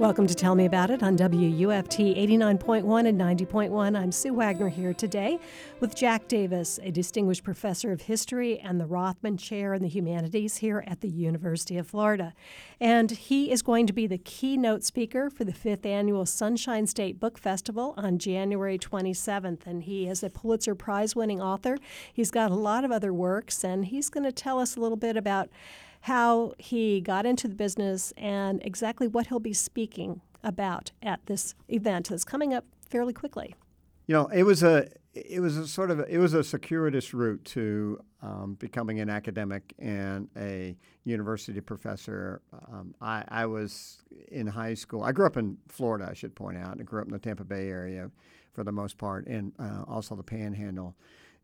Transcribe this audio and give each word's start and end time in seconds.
Welcome 0.00 0.26
to 0.28 0.34
Tell 0.34 0.54
Me 0.54 0.64
About 0.64 0.90
It 0.90 1.02
on 1.02 1.18
WUFT 1.18 2.16
89.1 2.16 3.06
and 3.06 3.20
90.1. 3.20 3.98
I'm 3.98 4.10
Sue 4.10 4.32
Wagner 4.32 4.70
here 4.70 4.94
today 4.94 5.38
with 5.78 5.94
Jack 5.94 6.26
Davis, 6.26 6.80
a 6.82 6.90
distinguished 6.90 7.44
professor 7.44 7.92
of 7.92 8.00
history 8.00 8.58
and 8.60 8.80
the 8.80 8.86
Rothman 8.86 9.36
Chair 9.36 9.74
in 9.74 9.82
the 9.82 9.90
Humanities 9.90 10.56
here 10.56 10.82
at 10.86 11.02
the 11.02 11.10
University 11.10 11.76
of 11.76 11.86
Florida. 11.86 12.32
And 12.80 13.10
he 13.10 13.52
is 13.52 13.60
going 13.60 13.86
to 13.88 13.92
be 13.92 14.06
the 14.06 14.16
keynote 14.16 14.84
speaker 14.84 15.28
for 15.28 15.44
the 15.44 15.52
fifth 15.52 15.84
annual 15.84 16.24
Sunshine 16.24 16.86
State 16.86 17.20
Book 17.20 17.36
Festival 17.36 17.92
on 17.98 18.18
January 18.18 18.78
27th. 18.78 19.66
And 19.66 19.82
he 19.82 20.08
is 20.08 20.22
a 20.22 20.30
Pulitzer 20.30 20.74
Prize 20.74 21.14
winning 21.14 21.42
author. 21.42 21.76
He's 22.10 22.30
got 22.30 22.50
a 22.50 22.54
lot 22.54 22.86
of 22.86 22.90
other 22.90 23.12
works, 23.12 23.62
and 23.62 23.84
he's 23.84 24.08
going 24.08 24.24
to 24.24 24.32
tell 24.32 24.60
us 24.60 24.76
a 24.76 24.80
little 24.80 24.96
bit 24.96 25.18
about 25.18 25.50
how 26.00 26.52
he 26.58 27.00
got 27.00 27.26
into 27.26 27.48
the 27.48 27.54
business 27.54 28.12
and 28.16 28.60
exactly 28.64 29.06
what 29.06 29.26
he'll 29.26 29.38
be 29.38 29.52
speaking 29.52 30.20
about 30.42 30.92
at 31.02 31.24
this 31.26 31.54
event 31.68 32.08
that's 32.08 32.24
coming 32.24 32.54
up 32.54 32.64
fairly 32.88 33.12
quickly. 33.12 33.54
You 34.06 34.14
know, 34.14 34.26
it 34.28 34.42
was 34.42 34.62
a 34.62 34.88
it 35.12 35.40
was 35.40 35.56
a 35.56 35.66
sort 35.66 35.90
of 35.90 36.00
a, 36.00 36.04
it 36.06 36.18
was 36.18 36.34
a 36.34 36.44
circuitous 36.44 37.12
route 37.12 37.44
to 37.44 38.00
um, 38.22 38.54
becoming 38.60 39.00
an 39.00 39.10
academic 39.10 39.72
and 39.78 40.28
a 40.36 40.76
university 41.04 41.60
professor. 41.60 42.42
Um, 42.68 42.94
I, 43.00 43.24
I, 43.28 43.46
was 43.46 44.02
in 44.30 44.46
high 44.46 44.74
school. 44.74 45.02
I 45.02 45.12
grew 45.12 45.26
up 45.26 45.36
in 45.36 45.56
Florida, 45.68 46.06
I 46.08 46.14
should 46.14 46.34
point 46.34 46.58
out. 46.58 46.78
I 46.78 46.84
grew 46.84 47.00
up 47.00 47.08
in 47.08 47.12
the 47.12 47.18
Tampa 47.18 47.44
Bay 47.44 47.68
area 47.68 48.10
for 48.52 48.62
the 48.62 48.72
most 48.72 48.98
part, 48.98 49.26
and 49.26 49.52
uh, 49.58 49.84
also 49.88 50.14
the 50.14 50.22
Panhandle. 50.22 50.94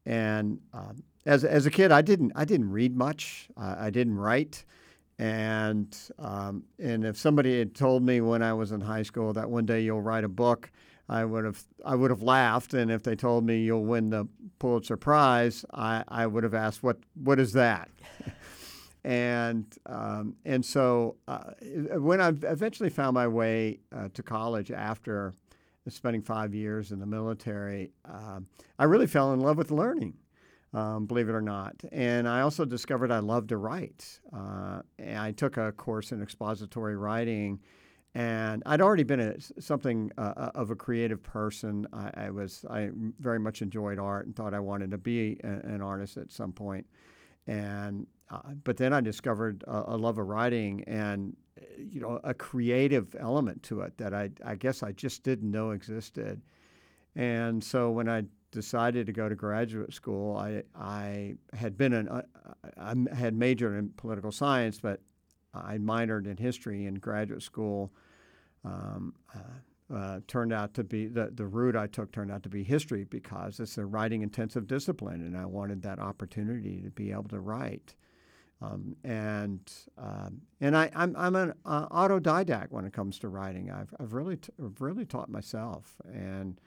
And 0.04 0.60
um, 0.72 1.02
as 1.26 1.44
as 1.44 1.66
a 1.66 1.70
kid, 1.70 1.90
I 1.90 2.02
didn't 2.02 2.32
I 2.36 2.44
didn't 2.44 2.70
read 2.70 2.96
much. 2.96 3.48
Uh, 3.56 3.74
I 3.78 3.90
didn't 3.90 4.16
write, 4.16 4.64
and 5.18 5.94
um, 6.18 6.62
and 6.78 7.04
if 7.04 7.18
somebody 7.18 7.58
had 7.58 7.74
told 7.74 8.04
me 8.04 8.20
when 8.20 8.42
I 8.42 8.52
was 8.52 8.70
in 8.72 8.80
high 8.80 9.02
school 9.02 9.32
that 9.32 9.50
one 9.50 9.66
day 9.66 9.80
you'll 9.80 10.02
write 10.02 10.22
a 10.22 10.28
book, 10.28 10.70
I 11.08 11.24
would 11.24 11.44
have 11.44 11.62
I 11.84 11.96
would 11.96 12.10
have 12.10 12.22
laughed. 12.22 12.74
And 12.74 12.90
if 12.90 13.02
they 13.02 13.16
told 13.16 13.44
me 13.44 13.58
you'll 13.58 13.84
win 13.84 14.08
the 14.08 14.28
Pulitzer 14.60 14.96
Prize, 14.96 15.64
I, 15.74 16.04
I 16.08 16.26
would 16.28 16.44
have 16.44 16.54
asked 16.54 16.84
what 16.84 16.98
what 17.14 17.40
is 17.40 17.52
that. 17.54 17.90
and 19.04 19.66
um, 19.86 20.36
and 20.44 20.64
so 20.64 21.16
uh, 21.26 21.50
when 21.98 22.20
I 22.20 22.28
eventually 22.28 22.90
found 22.90 23.14
my 23.14 23.26
way 23.26 23.80
uh, 23.92 24.08
to 24.14 24.22
college 24.22 24.70
after 24.70 25.34
spending 25.88 26.22
five 26.22 26.54
years 26.54 26.92
in 26.92 27.00
the 27.00 27.06
military, 27.06 27.90
uh, 28.04 28.40
I 28.78 28.84
really 28.84 29.06
fell 29.08 29.32
in 29.32 29.40
love 29.40 29.56
with 29.56 29.72
learning 29.72 30.14
um, 30.76 31.06
believe 31.06 31.30
it 31.30 31.32
or 31.32 31.40
not. 31.40 31.74
And 31.90 32.28
I 32.28 32.42
also 32.42 32.66
discovered 32.66 33.10
I 33.10 33.20
love 33.20 33.46
to 33.46 33.56
write. 33.56 34.20
Uh, 34.30 34.82
I 35.16 35.32
took 35.32 35.56
a 35.56 35.72
course 35.72 36.12
in 36.12 36.22
expository 36.22 36.96
writing, 36.96 37.60
and 38.14 38.62
I'd 38.66 38.82
already 38.82 39.02
been 39.02 39.20
a, 39.20 39.34
something 39.58 40.12
uh, 40.18 40.34
uh, 40.36 40.50
of 40.54 40.70
a 40.70 40.76
creative 40.76 41.22
person. 41.22 41.86
I, 41.94 42.26
I, 42.26 42.30
was 42.30 42.66
I 42.68 42.90
very 43.20 43.38
much 43.38 43.62
enjoyed 43.62 43.98
art 43.98 44.26
and 44.26 44.36
thought 44.36 44.52
I 44.52 44.60
wanted 44.60 44.90
to 44.90 44.98
be 44.98 45.40
a, 45.42 45.48
an 45.66 45.80
artist 45.80 46.18
at 46.18 46.30
some 46.30 46.52
point. 46.52 46.86
And 47.46 48.06
uh, 48.30 48.40
but 48.62 48.76
then 48.76 48.92
I 48.92 49.00
discovered 49.00 49.64
a, 49.66 49.94
a 49.94 49.96
love 49.96 50.18
of 50.18 50.26
writing 50.26 50.84
and 50.86 51.34
you 51.78 52.00
know 52.00 52.20
a 52.22 52.34
creative 52.34 53.16
element 53.18 53.62
to 53.62 53.80
it 53.80 53.96
that 53.96 54.12
I 54.12 54.30
I 54.44 54.56
guess 54.56 54.82
I 54.82 54.92
just 54.92 55.22
didn't 55.22 55.50
know 55.50 55.70
existed. 55.70 56.42
And 57.14 57.64
so 57.64 57.90
when 57.90 58.10
I 58.10 58.24
decided 58.56 59.04
to 59.04 59.12
go 59.12 59.28
to 59.28 59.34
graduate 59.34 59.92
school, 59.92 60.38
I 60.38 60.62
I 60.74 61.34
had 61.52 61.76
been 61.76 61.92
an 61.92 62.08
uh, 62.08 62.22
I 62.78 62.94
had 63.14 63.34
majored 63.34 63.76
in 63.78 63.90
political 63.90 64.32
science, 64.32 64.80
but 64.80 65.00
I 65.52 65.76
minored 65.76 66.26
in 66.26 66.38
history 66.38 66.86
in 66.86 66.94
graduate 66.94 67.42
school. 67.42 67.92
Um, 68.64 69.14
uh, 69.34 69.94
uh, 69.94 70.20
turned 70.26 70.54
out 70.54 70.72
to 70.74 70.82
be 70.82 71.06
the 71.06 71.30
the 71.34 71.46
route 71.46 71.76
I 71.76 71.86
took 71.86 72.10
turned 72.12 72.32
out 72.32 72.42
to 72.44 72.48
be 72.48 72.64
history 72.64 73.04
because 73.04 73.60
it's 73.60 73.76
a 73.76 73.84
writing 73.84 74.22
intensive 74.22 74.66
discipline, 74.66 75.20
and 75.20 75.36
I 75.36 75.44
wanted 75.44 75.82
that 75.82 75.98
opportunity 75.98 76.80
to 76.80 76.90
be 76.90 77.12
able 77.12 77.28
to 77.28 77.40
write. 77.40 77.94
Um, 78.62 78.96
and 79.04 79.60
um, 79.98 80.40
and 80.62 80.74
I, 80.74 80.90
I'm, 80.94 81.14
I'm 81.14 81.36
an 81.36 81.52
uh, 81.66 81.88
autodidact 81.88 82.68
when 82.70 82.86
it 82.86 82.94
comes 82.94 83.18
to 83.18 83.28
writing. 83.28 83.70
I've, 83.70 83.94
I've 84.00 84.14
really 84.14 84.38
t- 84.38 84.50
really 84.80 85.04
taught 85.04 85.28
myself, 85.28 85.94
and 86.10 86.58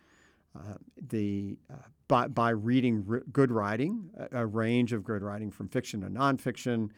uh, 0.58 0.74
the 1.10 1.58
uh, 1.72 1.76
by, 2.08 2.28
by 2.28 2.50
reading 2.50 3.06
r- 3.08 3.22
good 3.32 3.52
writing, 3.52 4.10
a, 4.18 4.42
a, 4.42 4.46
range 4.46 4.94
of 4.94 5.04
good 5.04 5.22
writing 5.22 5.52
from 5.52 5.70
fiction 5.70 6.02
to 6.02 6.08
nonfiction, 6.08 6.90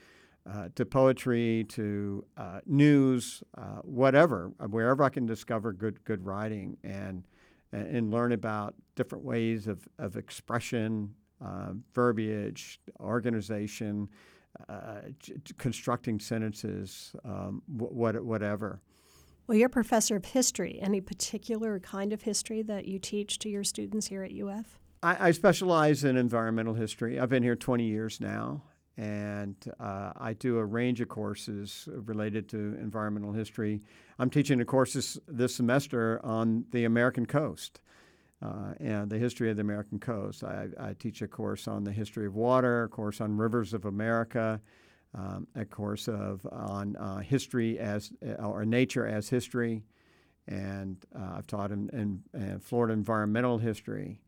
uh, 0.49 0.69
to 0.75 0.85
poetry 0.85 1.65
to 1.69 2.25
uh, 2.37 2.61
news, 2.65 3.43
uh, 3.57 3.81
whatever, 3.83 4.51
wherever 4.69 5.03
I 5.03 5.09
can 5.09 5.25
discover 5.25 5.73
good 5.73 6.03
good 6.05 6.25
writing 6.25 6.77
and 6.83 7.27
and 7.73 8.11
learn 8.11 8.33
about 8.33 8.73
different 8.95 9.23
ways 9.23 9.67
of, 9.67 9.87
of 9.97 10.17
expression, 10.17 11.13
verbiage, 11.93 12.81
organization, 12.99 14.09
constructing 15.57 16.19
sentences, 16.19 17.15
um, 17.23 17.61
wh- 17.67 17.93
whatever. 18.25 18.81
Well, 19.51 19.57
you're 19.57 19.67
a 19.67 19.69
professor 19.69 20.15
of 20.15 20.23
history. 20.23 20.79
Any 20.81 21.01
particular 21.01 21.77
kind 21.81 22.13
of 22.13 22.21
history 22.21 22.61
that 22.61 22.87
you 22.87 22.99
teach 22.99 23.37
to 23.39 23.49
your 23.49 23.65
students 23.65 24.07
here 24.07 24.23
at 24.23 24.31
UF? 24.31 24.79
I, 25.03 25.27
I 25.27 25.31
specialize 25.31 26.05
in 26.05 26.15
environmental 26.15 26.73
history. 26.73 27.19
I've 27.19 27.27
been 27.27 27.43
here 27.43 27.57
20 27.57 27.83
years 27.83 28.21
now, 28.21 28.63
and 28.95 29.57
uh, 29.77 30.13
I 30.15 30.35
do 30.39 30.57
a 30.57 30.63
range 30.63 31.01
of 31.01 31.09
courses 31.09 31.89
related 31.91 32.47
to 32.51 32.77
environmental 32.79 33.33
history. 33.33 33.81
I'm 34.19 34.29
teaching 34.29 34.61
a 34.61 34.63
course 34.63 34.93
this, 34.93 35.19
this 35.27 35.53
semester 35.53 36.21
on 36.23 36.63
the 36.71 36.85
American 36.85 37.25
coast. 37.25 37.81
Uh, 38.41 38.73
and 38.79 39.09
the 39.11 39.19
history 39.19 39.51
of 39.51 39.57
the 39.57 39.61
American 39.61 39.99
coast. 39.99 40.45
I, 40.45 40.69
I, 40.79 40.93
teach 40.93 41.21
a 41.21 41.27
course 41.27 41.67
on 41.67 41.83
the 41.83 41.91
history 41.91 42.25
of 42.25 42.33
water, 42.33 42.85
a 42.85 42.89
course 42.89 43.21
on 43.21 43.37
rivers 43.37 43.71
of 43.71 43.85
America, 43.85 44.59
um, 45.13 45.47
a 45.55 45.65
course 45.65 46.07
of 46.07 46.45
on 46.51 46.95
uh, 46.95 47.17
history 47.17 47.79
as 47.79 48.11
or 48.39 48.65
nature 48.65 49.05
as 49.05 49.29
history, 49.29 49.83
and 50.47 50.97
uh, 51.15 51.35
I've 51.37 51.47
taught 51.47 51.71
in, 51.71 51.89
in, 52.33 52.59
Florida 52.59 52.93
environmental 52.93 53.57
history. 53.57 54.21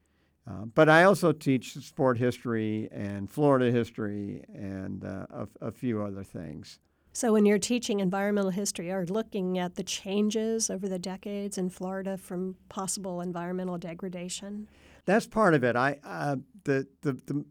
Uh, 0.45 0.65
but 0.65 0.89
I 0.89 1.05
also 1.05 1.31
teach 1.31 1.73
sport 1.75 2.17
history 2.17 2.89
and 2.91 3.31
Florida 3.31 3.71
history 3.71 4.43
and 4.53 5.05
uh, 5.05 5.25
a, 5.31 5.67
a 5.67 5.71
few 5.71 6.03
other 6.03 6.23
things. 6.23 6.79
So, 7.15 7.31
when 7.31 7.45
you're 7.45 7.59
teaching 7.59 7.99
environmental 7.99 8.49
history, 8.49 8.91
are 8.91 9.05
looking 9.05 9.59
at 9.59 9.75
the 9.75 9.83
changes 9.83 10.71
over 10.71 10.89
the 10.89 10.97
decades 10.97 11.59
in 11.59 11.69
Florida 11.69 12.17
from 12.17 12.55
possible 12.69 13.21
environmental 13.21 13.77
degradation? 13.77 14.67
That's 15.05 15.27
part 15.27 15.53
of 15.53 15.63
it. 15.63 15.75
I 15.75 15.99
uh, 16.03 16.37
the, 16.63 16.87
the 17.01 17.13
the 17.13 17.45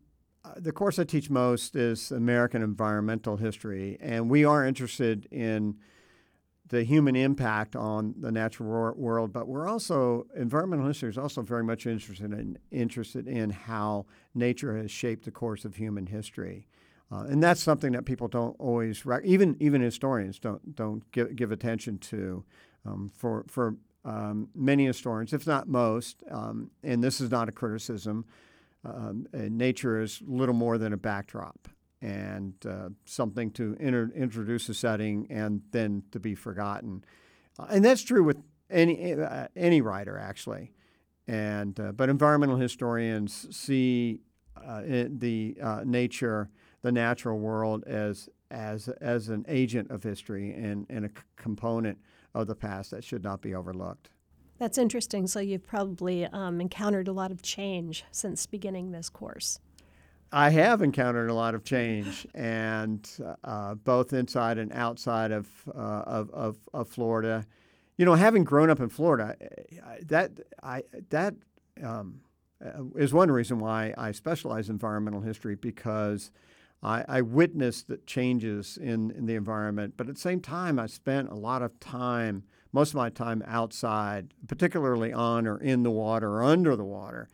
the 0.57 0.73
course 0.73 0.99
I 0.99 1.05
teach 1.05 1.31
most 1.31 1.77
is 1.77 2.11
American 2.11 2.63
environmental 2.63 3.37
history, 3.37 3.97
and 4.01 4.29
we 4.29 4.45
are 4.45 4.67
interested 4.67 5.27
in 5.31 5.77
the 6.69 6.85
human 6.85 7.15
impact 7.15 7.77
on 7.77 8.15
the 8.19 8.33
natural 8.33 8.95
world. 8.97 9.33
But 9.33 9.47
we're 9.47 9.69
also 9.69 10.27
environmental 10.37 10.87
history 10.87 11.11
is 11.11 11.19
also 11.19 11.43
very 11.43 11.63
much 11.63 11.87
interested 11.87 12.33
in 12.33 12.59
interested 12.71 13.29
in 13.29 13.51
how 13.51 14.07
nature 14.35 14.77
has 14.77 14.91
shaped 14.91 15.25
the 15.25 15.31
course 15.31 15.65
of 15.65 15.77
human 15.77 16.07
history, 16.07 16.67
uh, 17.11 17.25
and 17.29 17.43
that's 17.43 17.63
something 17.63 17.93
that 17.93 18.05
people 18.05 18.29
don't 18.29 18.57
always 18.59 19.05
even 19.25 19.57
even 19.61 19.81
historians 19.81 20.39
don't 20.39 20.75
don't 20.75 21.11
give, 21.13 21.37
give 21.37 21.53
attention 21.53 21.99
to. 21.99 22.45
Um, 22.85 23.13
for 23.15 23.45
for 23.47 23.77
um, 24.05 24.49
many 24.57 24.87
historians, 24.87 25.33
if 25.33 25.47
not 25.47 25.69
most, 25.69 26.17
um, 26.33 26.73
and 26.83 27.05
this 27.05 27.21
is 27.21 27.31
not 27.31 27.49
a 27.49 27.53
criticism 27.53 28.25
um, 28.85 29.27
nature 29.33 30.01
is 30.01 30.23
little 30.27 30.55
more 30.55 30.79
than 30.79 30.93
a 30.93 30.97
backdrop 30.97 31.69
and 32.01 32.55
uh, 32.69 32.89
something 33.05 33.51
to 33.53 33.77
inter- 33.79 34.11
introduce 34.15 34.69
a 34.69 34.75
setting 34.75 35.27
and 35.31 35.63
then 35.71 36.03
to 36.11 36.19
be 36.19 36.35
forgotten. 36.35 37.05
Uh, 37.59 37.67
and 37.71 37.85
that's 37.85 38.03
true 38.03 38.25
with 38.25 38.39
any 38.69 39.15
uh, 39.15 39.47
any 39.55 39.81
writer 39.81 40.19
actually. 40.19 40.73
And 41.29 41.79
uh, 41.79 41.93
but 41.93 42.09
environmental 42.09 42.57
historians 42.57 43.47
see 43.57 44.21
uh, 44.57 44.83
the 44.85 45.57
uh, 45.63 45.83
nature, 45.85 46.51
the 46.83 46.91
natural 46.91 47.39
world 47.39 47.85
as 47.85 48.29
as 48.51 48.89
as 48.89 49.29
an 49.29 49.45
agent 49.49 49.91
of 49.91 50.03
history 50.03 50.53
and, 50.53 50.87
and 50.91 51.05
a 51.05 51.09
c- 51.09 51.15
component 51.37 51.99
of 52.35 52.47
the 52.49 52.55
past 52.57 52.91
that 52.91 53.05
should 53.05 53.23
not 53.23 53.41
be 53.41 53.55
overlooked. 53.55 54.11
That's 54.63 54.79
interesting. 54.79 55.27
So 55.27 55.41
you've 55.41 55.67
probably 55.67 56.25
um, 56.27 56.61
encountered 56.61 57.09
a 57.09 57.13
lot 57.13 57.33
of 57.33 57.43
change 57.43 58.05
since 58.13 58.47
beginning 58.47 58.93
this 58.93 59.09
course. 59.09 59.59
I 60.31 60.51
have 60.51 60.83
encountered 60.83 61.31
a 61.31 61.35
lot 61.35 61.57
of 61.57 61.65
change, 61.65 62.29
and 62.37 63.05
uh, 63.43 63.75
both 63.75 64.13
inside 64.13 64.59
and 64.59 64.73
outside 64.73 65.33
of, 65.33 65.49
uh, 65.67 66.05
of, 66.07 66.31
of, 66.31 66.57
of 66.73 66.89
Florida. 66.89 67.45
You 67.97 68.05
know, 68.05 68.15
having 68.15 68.45
grown 68.45 68.71
up 68.71 68.79
in 68.79 68.89
Florida, 68.89 69.35
that 70.07 70.31
I 70.63 70.85
that 71.11 71.35
um, 71.83 72.21
is 72.95 73.13
one 73.13 73.33
reason 73.33 73.59
why 73.59 73.93
I 73.99 74.13
specialize 74.13 74.69
in 74.69 74.77
environmental 74.77 75.23
history 75.23 75.57
because 75.57 76.31
I, 76.83 77.05
I 77.09 77.21
witnessed 77.21 77.89
the 77.89 77.99
changes 77.99 78.77
in, 78.77 79.11
in 79.13 79.27
the 79.27 79.35
environment. 79.35 79.95
But 79.97 80.09
at 80.09 80.15
the 80.15 80.21
same 80.21 80.41
time, 80.41 80.79
I 80.79 80.87
spent 80.87 81.31
a 81.31 81.35
lot 81.35 81.63
of 81.63 81.79
time 81.79 82.45
most 82.73 82.91
of 82.91 82.97
my 82.97 83.11
time 83.11 83.43
outside, 83.47 84.35
particularly 84.49 85.13
on 85.13 85.47
or 85.47 85.59
in 85.59 85.83
the 85.83 85.91
water 85.91 86.31
or 86.31 86.43
under 86.43 86.75
the 86.75 86.85
water. 86.85 87.29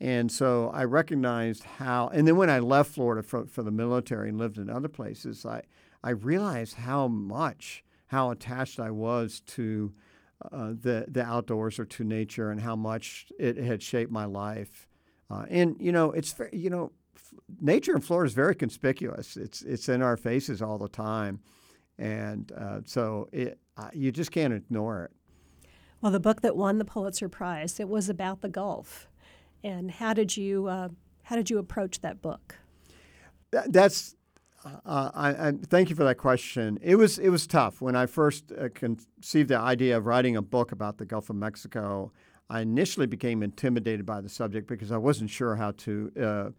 And 0.00 0.32
so 0.32 0.70
I 0.74 0.84
recognized 0.84 1.62
how, 1.62 2.08
and 2.08 2.26
then 2.26 2.36
when 2.36 2.50
I 2.50 2.58
left 2.58 2.90
Florida 2.90 3.22
for, 3.22 3.46
for 3.46 3.62
the 3.62 3.70
military 3.70 4.28
and 4.28 4.38
lived 4.38 4.58
in 4.58 4.68
other 4.68 4.88
places, 4.88 5.46
I, 5.46 5.62
I 6.02 6.10
realized 6.10 6.74
how 6.74 7.06
much, 7.06 7.84
how 8.08 8.32
attached 8.32 8.80
I 8.80 8.90
was 8.90 9.40
to 9.46 9.92
uh, 10.50 10.72
the, 10.80 11.06
the 11.06 11.22
outdoors 11.22 11.78
or 11.78 11.84
to 11.84 12.02
nature 12.02 12.50
and 12.50 12.60
how 12.60 12.74
much 12.74 13.28
it 13.38 13.56
had 13.56 13.80
shaped 13.80 14.10
my 14.10 14.24
life. 14.24 14.88
Uh, 15.30 15.46
and, 15.48 15.76
you 15.78 15.92
know, 15.92 16.10
it's, 16.10 16.34
you 16.52 16.68
know, 16.68 16.90
nature 17.60 17.94
in 17.94 18.00
Florida 18.00 18.28
is 18.28 18.34
very 18.34 18.54
conspicuous. 18.54 19.36
It's, 19.36 19.62
it's 19.62 19.88
in 19.88 20.02
our 20.02 20.16
faces 20.16 20.62
all 20.62 20.78
the 20.78 20.88
time. 20.88 21.40
And 21.98 22.50
uh, 22.52 22.80
so 22.84 23.28
it, 23.32 23.58
you 23.92 24.12
just 24.12 24.32
can't 24.32 24.52
ignore 24.52 25.04
it. 25.04 25.10
Well, 26.00 26.10
the 26.10 26.20
book 26.20 26.40
that 26.40 26.56
won 26.56 26.78
the 26.78 26.84
Pulitzer 26.84 27.28
Prize, 27.28 27.78
it 27.78 27.88
was 27.88 28.08
about 28.08 28.40
the 28.40 28.48
Gulf 28.48 29.08
and 29.64 29.90
how 29.90 30.12
did 30.12 30.36
you 30.36 30.66
uh, 30.66 30.88
how 31.24 31.36
did 31.36 31.50
you 31.50 31.58
approach 31.58 32.00
that 32.00 32.20
book? 32.20 32.56
That, 33.50 33.72
that's 33.72 34.16
uh, 34.64 35.10
I, 35.14 35.48
I, 35.48 35.52
thank 35.66 35.90
you 35.90 35.96
for 35.96 36.04
that 36.04 36.18
question. 36.18 36.78
It 36.82 36.96
was 36.96 37.18
it 37.18 37.28
was 37.28 37.46
tough 37.46 37.80
when 37.80 37.96
I 37.96 38.06
first 38.06 38.52
uh, 38.52 38.68
conceived 38.74 39.48
the 39.48 39.58
idea 39.58 39.96
of 39.96 40.06
writing 40.06 40.36
a 40.36 40.42
book 40.42 40.72
about 40.72 40.98
the 40.98 41.04
Gulf 41.04 41.30
of 41.30 41.36
Mexico. 41.36 42.12
I 42.50 42.60
initially 42.60 43.06
became 43.06 43.42
intimidated 43.42 44.04
by 44.04 44.20
the 44.20 44.28
subject 44.28 44.68
because 44.68 44.92
I 44.92 44.98
wasn't 44.98 45.30
sure 45.30 45.56
how 45.56 45.70
to 45.72 46.12
uh, 46.20 46.22
uh, 46.22 46.50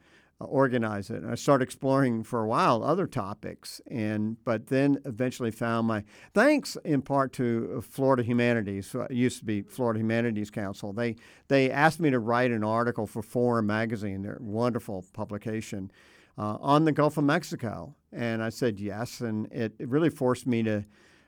organize 0.45 1.09
it. 1.09 1.23
And 1.23 1.31
I 1.31 1.35
started 1.35 1.63
exploring 1.63 2.23
for 2.23 2.43
a 2.43 2.47
while 2.47 2.83
other 2.83 3.07
topics, 3.07 3.81
and 3.87 4.37
but 4.43 4.67
then 4.67 4.99
eventually 5.05 5.51
found 5.51 5.87
my 5.87 6.03
thanks 6.33 6.77
in 6.83 7.01
part 7.01 7.33
to 7.33 7.83
Florida 7.87 8.23
Humanities. 8.23 8.95
It 8.95 9.11
used 9.11 9.39
to 9.39 9.45
be 9.45 9.61
Florida 9.61 9.99
Humanities 9.99 10.51
Council. 10.51 10.93
They 10.93 11.15
they 11.47 11.71
asked 11.71 11.99
me 11.99 12.09
to 12.09 12.19
write 12.19 12.51
an 12.51 12.63
article 12.63 13.07
for 13.07 13.21
Forum 13.21 13.67
magazine, 13.67 14.21
their 14.21 14.37
wonderful 14.39 15.05
publication, 15.13 15.91
uh, 16.37 16.57
on 16.59 16.85
the 16.85 16.91
Gulf 16.91 17.17
of 17.17 17.23
Mexico, 17.23 17.95
and 18.11 18.43
I 18.43 18.49
said 18.49 18.79
yes, 18.79 19.21
and 19.21 19.51
it, 19.51 19.73
it 19.79 19.87
really 19.89 20.09
forced 20.09 20.47
me 20.47 20.63
to 20.63 20.85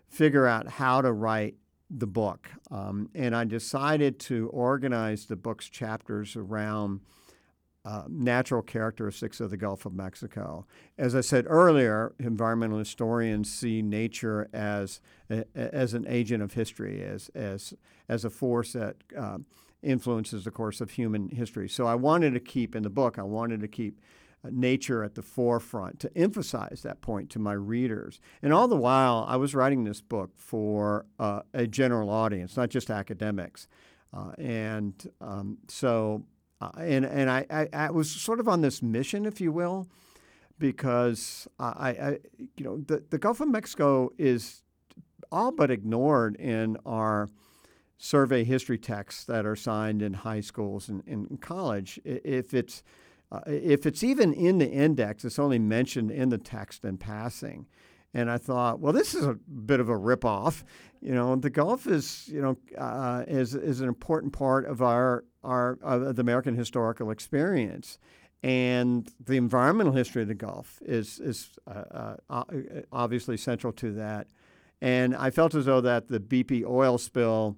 figure 0.08 0.48
out 0.48 0.68
how 0.68 1.02
to 1.02 1.12
write 1.12 1.56
the 1.90 2.08
book. 2.08 2.50
Um, 2.72 3.10
and 3.14 3.36
I 3.36 3.44
decided 3.46 4.20
to 4.22 4.50
organize 4.50 5.26
the 5.26 5.36
book's 5.36 5.70
chapters 5.70 6.36
around 6.36 7.02
uh, 7.86 8.04
natural 8.10 8.64
characteristics 8.64 9.40
of 9.40 9.52
the 9.52 9.58
Gulf 9.58 9.86
of 9.86 9.94
Mexico. 9.94 10.66
As 10.98 11.16
I 11.16 11.22
said 11.22 11.46
earlier, 11.48 12.14
environmental 12.18 12.80
historians 12.80 13.54
see 13.54 13.82
nature 13.84 14.50
as 14.54 15.00
as 15.54 15.94
an 15.94 16.06
agent 16.08 16.42
of 16.42 16.54
history, 16.54 17.04
as 17.04 17.30
as 17.36 17.76
as 18.10 18.26
a 18.26 18.30
force 18.30 18.74
that 18.74 18.96
uh, 19.16 19.38
influences 19.84 20.46
the 20.46 20.52
course 20.52 20.82
of 20.82 20.92
human 20.92 21.30
history. 21.30 21.70
So 21.70 21.86
I 21.86 21.94
wanted 21.94 22.34
to 22.34 22.40
keep 22.40 22.76
in 22.76 22.82
the 22.82 22.90
book. 22.90 23.20
I 23.20 23.24
wanted 23.24 23.62
to 23.62 23.68
keep 23.68 24.02
uh, 24.44 24.50
nature 24.52 25.04
at 25.04 25.14
the 25.14 25.22
forefront 25.22 26.00
to 26.00 26.18
emphasize 26.18 26.82
that 26.82 27.02
point 27.02 27.30
to 27.32 27.40
my 27.40 27.54
readers. 27.54 28.20
And 28.42 28.52
all 28.52 28.68
the 28.68 28.76
while, 28.76 29.26
I 29.28 29.36
was 29.38 29.54
writing 29.54 29.84
this 29.84 30.02
book 30.02 30.32
for 30.38 31.06
uh, 31.20 31.42
a 31.54 31.68
general 31.68 32.10
audience, 32.10 32.58
not 32.58 32.70
just 32.70 32.90
academics. 32.90 33.68
Uh, 34.12 34.32
and 34.40 35.12
um, 35.22 35.58
so 35.68 36.24
uh, 36.62 36.72
and 36.78 37.06
and 37.06 37.30
I, 37.30 37.46
I, 37.50 37.68
I, 37.74 37.92
was 37.92 38.10
sort 38.10 38.40
of 38.40 38.48
on 38.48 38.62
this 38.62 38.82
mission, 38.82 39.26
if 39.26 39.42
you 39.42 39.52
will, 39.52 39.88
because 40.58 41.48
I, 41.60 41.90
I 41.90 42.18
you 42.56 42.64
know 42.64 42.78
the, 42.78 43.04
the 43.10 43.18
Gulf 43.18 43.42
of 43.42 43.50
Mexico 43.50 44.10
is 44.18 44.64
all 45.32 45.52
but 45.52 45.70
ignored 45.70 46.36
in 46.38 46.78
our 46.86 47.28
survey 47.98 48.44
history 48.44 48.78
texts 48.78 49.26
that 49.26 49.46
are 49.46 49.56
signed 49.56 50.02
in 50.02 50.14
high 50.14 50.42
schools 50.42 50.88
and 50.88 51.04
in 51.06 51.38
college. 51.38 52.00
If 52.06 52.54
it's 52.54 52.84
uh, 53.32 53.42
if 53.48 53.86
it's 53.86 54.04
even 54.04 54.34
in 54.34 54.60
the 54.60 54.70
index, 54.70 55.26
it's 55.26 55.40
only 55.40 55.60
mentioned 55.60 56.12
in 56.12 56.30
the 56.30 56.38
text 56.38 56.86
in 56.86 56.98
passing. 56.98 57.66
And 58.16 58.32
I 58.32 58.38
thought, 58.38 58.80
well, 58.80 58.94
this 58.94 59.14
is 59.14 59.26
a 59.26 59.34
bit 59.34 59.82
of 59.82 59.90
a 59.90 59.94
ripoff. 59.94 60.64
You 61.02 61.14
know, 61.14 61.36
the 61.36 61.50
Gulf 61.50 61.86
is, 61.86 62.30
you 62.30 62.42
know, 62.42 62.58
uh, 62.78 63.26
is 63.28 63.54
is 63.54 63.82
an 63.82 63.90
important 63.90 64.32
part 64.32 64.66
of 64.66 64.82
our 64.82 65.26
our 65.44 65.78
of 65.84 66.16
the 66.16 66.22
American 66.22 66.56
historical 66.56 67.12
experience, 67.12 68.00
and 68.42 69.12
the 69.20 69.36
environmental 69.36 69.92
history 69.92 70.22
of 70.22 70.30
the 70.30 70.34
Gulf 70.34 70.82
is 70.86 71.20
is 71.20 71.50
uh, 71.68 72.16
uh, 72.30 72.44
obviously 72.90 73.36
central 73.36 73.74
to 73.74 73.92
that. 73.96 74.28
And 74.82 75.14
I 75.14 75.30
felt 75.30 75.54
as 75.54 75.66
though 75.66 75.82
that 75.82 76.08
the 76.08 76.22
BP 76.22 76.64
oil 76.66 76.98
spill 76.98 77.58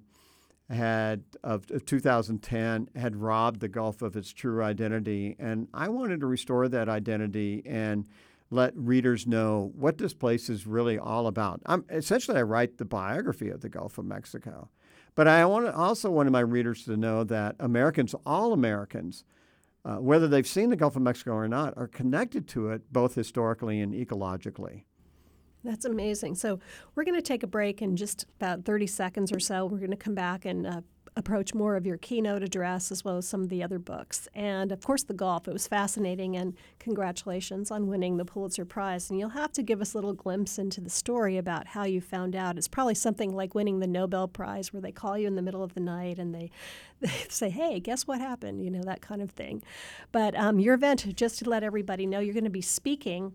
had 0.68 1.22
of 1.44 1.66
2010 1.86 2.88
had 2.96 3.14
robbed 3.14 3.60
the 3.60 3.68
Gulf 3.68 4.02
of 4.02 4.16
its 4.16 4.32
true 4.32 4.60
identity, 4.60 5.36
and 5.38 5.68
I 5.72 5.88
wanted 5.88 6.18
to 6.18 6.26
restore 6.26 6.66
that 6.66 6.88
identity 6.88 7.62
and 7.64 8.08
let 8.50 8.76
readers 8.76 9.26
know 9.26 9.72
what 9.74 9.98
this 9.98 10.14
place 10.14 10.48
is 10.48 10.66
really 10.66 10.98
all 10.98 11.26
about. 11.26 11.60
I'm, 11.66 11.84
essentially, 11.90 12.38
I 12.38 12.42
write 12.42 12.78
the 12.78 12.84
biography 12.84 13.50
of 13.50 13.60
the 13.60 13.68
Gulf 13.68 13.98
of 13.98 14.06
Mexico. 14.06 14.70
But 15.14 15.28
I 15.28 15.44
want 15.46 15.68
also 15.68 16.10
wanted 16.10 16.30
my 16.30 16.40
readers 16.40 16.84
to 16.84 16.96
know 16.96 17.24
that 17.24 17.56
Americans, 17.58 18.14
all 18.24 18.52
Americans, 18.52 19.24
uh, 19.84 19.96
whether 19.96 20.28
they've 20.28 20.46
seen 20.46 20.70
the 20.70 20.76
Gulf 20.76 20.96
of 20.96 21.02
Mexico 21.02 21.32
or 21.32 21.48
not, 21.48 21.74
are 21.76 21.88
connected 21.88 22.46
to 22.48 22.70
it 22.70 22.92
both 22.92 23.14
historically 23.14 23.80
and 23.80 23.92
ecologically. 23.92 24.84
That's 25.64 25.84
amazing. 25.84 26.36
So, 26.36 26.60
we're 26.94 27.04
going 27.04 27.16
to 27.16 27.22
take 27.22 27.42
a 27.42 27.48
break 27.48 27.82
in 27.82 27.96
just 27.96 28.26
about 28.40 28.64
30 28.64 28.86
seconds 28.86 29.32
or 29.32 29.40
so. 29.40 29.66
We're 29.66 29.78
going 29.78 29.90
to 29.90 29.96
come 29.96 30.14
back 30.14 30.44
and 30.44 30.66
uh, 30.66 30.80
approach 31.18 31.52
more 31.52 31.74
of 31.74 31.84
your 31.84 31.98
keynote 31.98 32.44
address 32.44 32.92
as 32.92 33.04
well 33.04 33.16
as 33.16 33.26
some 33.26 33.42
of 33.42 33.48
the 33.48 33.62
other 33.62 33.78
books. 33.80 34.28
And 34.34 34.70
of 34.70 34.80
course, 34.80 35.02
the 35.02 35.12
Gulf. 35.12 35.48
It 35.48 35.52
was 35.52 35.66
fascinating, 35.66 36.36
and 36.36 36.54
congratulations 36.78 37.70
on 37.72 37.88
winning 37.88 38.16
the 38.16 38.24
Pulitzer 38.24 38.64
Prize. 38.64 39.10
And 39.10 39.18
you'll 39.18 39.30
have 39.30 39.52
to 39.52 39.62
give 39.62 39.80
us 39.80 39.92
a 39.92 39.96
little 39.96 40.12
glimpse 40.12 40.58
into 40.58 40.80
the 40.80 40.88
story 40.88 41.36
about 41.36 41.66
how 41.66 41.84
you 41.84 42.00
found 42.00 42.36
out. 42.36 42.56
It's 42.56 42.68
probably 42.68 42.94
something 42.94 43.34
like 43.34 43.54
winning 43.54 43.80
the 43.80 43.88
Nobel 43.88 44.28
Prize, 44.28 44.72
where 44.72 44.80
they 44.80 44.92
call 44.92 45.18
you 45.18 45.26
in 45.26 45.34
the 45.34 45.42
middle 45.42 45.64
of 45.64 45.74
the 45.74 45.80
night 45.80 46.18
and 46.18 46.32
they, 46.32 46.50
they 47.00 47.26
say, 47.28 47.50
hey, 47.50 47.80
guess 47.80 48.06
what 48.06 48.20
happened? 48.20 48.64
You 48.64 48.70
know, 48.70 48.82
that 48.84 49.02
kind 49.02 49.20
of 49.20 49.32
thing. 49.32 49.62
But 50.12 50.36
um, 50.36 50.60
your 50.60 50.74
event, 50.74 51.16
just 51.16 51.40
to 51.40 51.50
let 51.50 51.64
everybody 51.64 52.06
know, 52.06 52.20
you're 52.20 52.34
going 52.34 52.44
to 52.44 52.50
be 52.50 52.62
speaking 52.62 53.32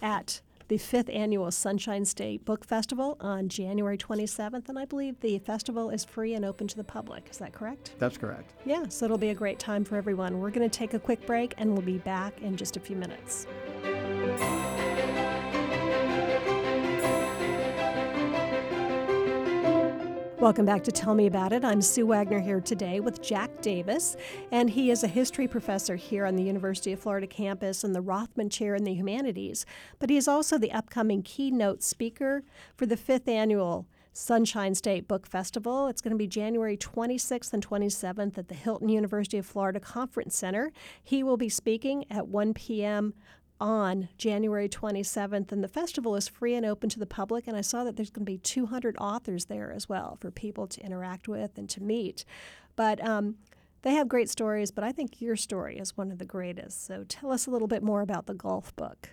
at 0.00 0.40
the 0.70 0.78
fifth 0.78 1.10
annual 1.12 1.50
Sunshine 1.50 2.04
State 2.04 2.44
Book 2.44 2.64
Festival 2.64 3.16
on 3.18 3.48
January 3.48 3.98
27th, 3.98 4.68
and 4.68 4.78
I 4.78 4.84
believe 4.84 5.18
the 5.18 5.40
festival 5.40 5.90
is 5.90 6.04
free 6.04 6.34
and 6.34 6.44
open 6.44 6.68
to 6.68 6.76
the 6.76 6.84
public. 6.84 7.26
Is 7.28 7.38
that 7.38 7.52
correct? 7.52 7.96
That's 7.98 8.16
correct. 8.16 8.52
Yeah, 8.64 8.84
so 8.88 9.04
it'll 9.04 9.18
be 9.18 9.30
a 9.30 9.34
great 9.34 9.58
time 9.58 9.84
for 9.84 9.96
everyone. 9.96 10.38
We're 10.38 10.50
going 10.50 10.70
to 10.70 10.78
take 10.78 10.94
a 10.94 11.00
quick 11.00 11.26
break, 11.26 11.54
and 11.58 11.72
we'll 11.72 11.82
be 11.82 11.98
back 11.98 12.40
in 12.40 12.56
just 12.56 12.76
a 12.76 12.80
few 12.80 12.94
minutes. 12.94 13.48
Welcome 20.40 20.64
back 20.64 20.82
to 20.84 20.90
Tell 20.90 21.14
Me 21.14 21.26
About 21.26 21.52
It. 21.52 21.66
I'm 21.66 21.82
Sue 21.82 22.06
Wagner 22.06 22.40
here 22.40 22.62
today 22.62 22.98
with 23.00 23.20
Jack 23.20 23.60
Davis, 23.60 24.16
and 24.50 24.70
he 24.70 24.90
is 24.90 25.04
a 25.04 25.06
history 25.06 25.46
professor 25.46 25.96
here 25.96 26.24
on 26.24 26.34
the 26.34 26.42
University 26.42 26.94
of 26.94 27.00
Florida 27.00 27.26
campus 27.26 27.84
in 27.84 27.92
the 27.92 28.00
Rothman 28.00 28.48
Chair 28.48 28.74
in 28.74 28.84
the 28.84 28.94
Humanities. 28.94 29.66
But 29.98 30.08
he 30.08 30.16
is 30.16 30.26
also 30.26 30.56
the 30.56 30.72
upcoming 30.72 31.22
keynote 31.22 31.82
speaker 31.82 32.42
for 32.74 32.86
the 32.86 32.96
fifth 32.96 33.28
annual 33.28 33.86
Sunshine 34.14 34.74
State 34.74 35.06
Book 35.06 35.26
Festival. 35.26 35.88
It's 35.88 36.00
going 36.00 36.12
to 36.12 36.18
be 36.18 36.26
January 36.26 36.78
26th 36.78 37.52
and 37.52 37.64
27th 37.64 38.38
at 38.38 38.48
the 38.48 38.54
Hilton 38.54 38.88
University 38.88 39.36
of 39.36 39.44
Florida 39.44 39.78
Conference 39.78 40.34
Center. 40.34 40.72
He 41.04 41.22
will 41.22 41.36
be 41.36 41.50
speaking 41.50 42.06
at 42.10 42.28
1 42.28 42.54
p.m 42.54 43.12
on 43.60 44.08
January 44.16 44.68
27th, 44.68 45.52
and 45.52 45.62
the 45.62 45.68
festival 45.68 46.16
is 46.16 46.28
free 46.28 46.54
and 46.54 46.64
open 46.64 46.88
to 46.90 46.98
the 46.98 47.06
public. 47.06 47.46
And 47.46 47.56
I 47.56 47.60
saw 47.60 47.84
that 47.84 47.96
there's 47.96 48.10
going 48.10 48.24
to 48.24 48.32
be 48.32 48.38
200 48.38 48.96
authors 48.98 49.46
there 49.46 49.72
as 49.72 49.88
well 49.88 50.16
for 50.20 50.30
people 50.30 50.66
to 50.68 50.80
interact 50.80 51.28
with 51.28 51.58
and 51.58 51.68
to 51.70 51.82
meet. 51.82 52.24
But 52.76 53.06
um, 53.06 53.36
they 53.82 53.94
have 53.94 54.08
great 54.08 54.28
stories, 54.28 54.70
but 54.70 54.84
I 54.84 54.92
think 54.92 55.20
your 55.20 55.36
story 55.36 55.78
is 55.78 55.96
one 55.96 56.10
of 56.10 56.18
the 56.18 56.24
greatest. 56.24 56.86
So 56.86 57.04
tell 57.08 57.30
us 57.32 57.46
a 57.46 57.50
little 57.50 57.68
bit 57.68 57.82
more 57.82 58.00
about 58.00 58.26
the 58.26 58.34
Gulf 58.34 58.74
book. 58.76 59.10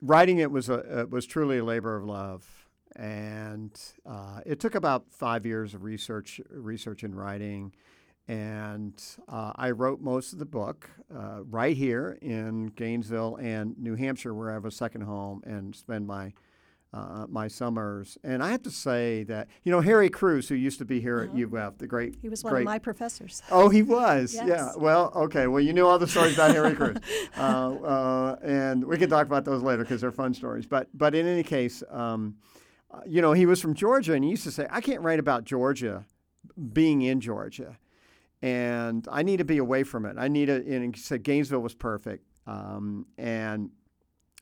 Writing 0.00 0.38
it 0.38 0.50
was 0.50 0.68
a 0.68 1.06
was 1.08 1.26
truly 1.26 1.58
a 1.58 1.64
labor 1.64 1.94
of 1.94 2.04
love, 2.04 2.66
and 2.96 3.70
uh, 4.04 4.40
it 4.44 4.58
took 4.58 4.74
about 4.74 5.04
five 5.10 5.46
years 5.46 5.74
of 5.74 5.84
research, 5.84 6.40
research 6.50 7.04
and 7.04 7.16
writing. 7.16 7.72
And 8.28 9.02
uh, 9.28 9.52
I 9.56 9.72
wrote 9.72 10.00
most 10.00 10.32
of 10.32 10.38
the 10.38 10.46
book 10.46 10.88
uh, 11.14 11.42
right 11.42 11.76
here 11.76 12.18
in 12.22 12.66
Gainesville 12.66 13.36
and 13.36 13.76
New 13.78 13.96
Hampshire, 13.96 14.32
where 14.32 14.50
I 14.50 14.54
have 14.54 14.64
a 14.64 14.70
second 14.70 15.02
home 15.02 15.42
and 15.44 15.74
spend 15.74 16.06
my 16.06 16.32
uh, 16.94 17.26
my 17.28 17.48
summers. 17.48 18.18
And 18.22 18.42
I 18.42 18.50
have 18.50 18.62
to 18.62 18.70
say 18.70 19.24
that 19.24 19.48
you 19.64 19.72
know 19.72 19.80
Harry 19.80 20.08
Crews, 20.08 20.48
who 20.48 20.54
used 20.54 20.78
to 20.78 20.84
be 20.84 21.00
here 21.00 21.30
uh-huh. 21.32 21.58
at 21.58 21.66
UF, 21.66 21.78
the 21.78 21.86
great 21.86 22.16
he 22.20 22.28
was 22.28 22.44
one 22.44 22.52
great, 22.52 22.60
of 22.60 22.66
my 22.66 22.78
professors. 22.78 23.42
Oh, 23.50 23.68
he 23.68 23.82
was. 23.82 24.34
yes. 24.34 24.46
Yeah. 24.46 24.72
Well, 24.76 25.10
okay. 25.14 25.46
Well, 25.46 25.60
you 25.60 25.72
knew 25.72 25.86
all 25.86 25.98
the 25.98 26.06
stories 26.06 26.34
about 26.34 26.52
Harry 26.52 26.74
Crews, 26.74 26.98
uh, 27.36 27.40
uh, 27.40 28.36
and 28.42 28.84
we 28.84 28.98
can 28.98 29.10
talk 29.10 29.26
about 29.26 29.44
those 29.44 29.62
later 29.62 29.82
because 29.82 30.00
they're 30.00 30.12
fun 30.12 30.34
stories. 30.34 30.66
But 30.66 30.88
but 30.94 31.14
in 31.14 31.26
any 31.26 31.42
case. 31.42 31.82
Um, 31.90 32.36
uh, 32.90 33.00
you 33.06 33.22
know, 33.22 33.32
he 33.32 33.46
was 33.46 33.58
from 33.58 33.72
Georgia, 33.72 34.12
and 34.12 34.22
he 34.22 34.28
used 34.28 34.44
to 34.44 34.50
say, 34.50 34.66
"I 34.68 34.82
can't 34.82 35.00
write 35.00 35.18
about 35.18 35.44
Georgia, 35.44 36.04
being 36.74 37.00
in 37.00 37.22
Georgia, 37.22 37.78
and 38.42 39.06
I 39.10 39.22
need 39.22 39.38
to 39.38 39.44
be 39.44 39.58
away 39.58 39.84
from 39.84 40.04
it. 40.04 40.16
I 40.18 40.28
need 40.28 40.46
to. 40.46 40.56
And 40.56 40.94
he 40.94 41.00
said 41.00 41.22
Gainesville 41.22 41.60
was 41.60 41.74
perfect, 41.74 42.26
um, 42.46 43.06
and 43.16 43.70